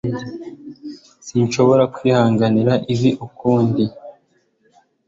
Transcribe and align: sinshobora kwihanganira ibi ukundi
sinshobora 1.25 1.83
kwihanganira 1.95 2.73
ibi 2.93 3.09
ukundi 3.25 3.83